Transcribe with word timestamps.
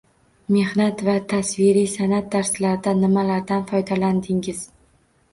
Mehnat 0.53 1.01
va 1.09 1.13
tasviriy 1.33 1.85
sanʼat 1.91 2.31
darslarida 2.35 2.93
nimalardan 3.01 3.67
foydalandingiz? 3.73 4.63